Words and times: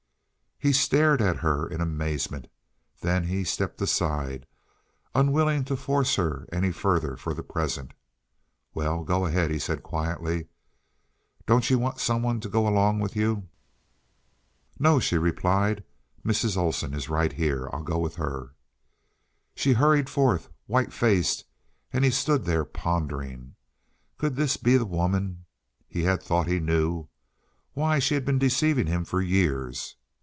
He 0.63 0.73
stared 0.73 1.23
at 1.23 1.37
her 1.37 1.67
in 1.67 1.81
amazement; 1.81 2.45
then 2.99 3.23
he 3.23 3.43
stepped 3.43 3.81
aside, 3.81 4.45
unwilling 5.15 5.65
to 5.65 5.75
force 5.75 6.17
her 6.17 6.47
any 6.51 6.71
further 6.71 7.17
for 7.17 7.33
the 7.33 7.41
present. 7.41 7.95
"Well, 8.75 9.03
go 9.03 9.25
ahead," 9.25 9.49
he 9.49 9.57
said 9.57 9.81
quietly. 9.81 10.49
"Don't 11.47 11.67
you 11.71 11.79
want 11.79 11.99
some 11.99 12.21
one 12.21 12.39
to 12.41 12.47
go 12.47 12.67
along 12.67 12.99
with 12.99 13.15
you?" 13.15 13.47
"No," 14.77 14.99
she 14.99 15.17
replied. 15.17 15.83
"Mrs. 16.23 16.55
Olsen 16.55 16.93
is 16.93 17.09
right 17.09 17.33
here. 17.33 17.67
I'll 17.73 17.81
go 17.81 17.97
with 17.97 18.17
her." 18.17 18.53
She 19.55 19.73
hurried 19.73 20.11
forth, 20.11 20.47
white 20.67 20.93
faced, 20.93 21.43
and 21.91 22.05
he 22.05 22.11
stood 22.11 22.45
there, 22.45 22.65
pondering. 22.65 23.55
Could 24.19 24.35
this 24.35 24.57
be 24.57 24.77
the 24.77 24.85
woman 24.85 25.45
he 25.87 26.03
had 26.03 26.21
thought 26.21 26.45
he 26.45 26.59
knew? 26.59 27.07
Why, 27.73 27.97
she 27.97 28.13
had 28.13 28.25
been 28.25 28.37
deceiving 28.37 28.85
him 28.85 29.05
for 29.05 29.23
years. 29.23 29.95